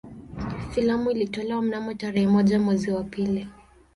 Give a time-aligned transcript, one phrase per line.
[0.71, 3.47] Filamu ilitolewa mnamo tarehe moja mwezi wa pili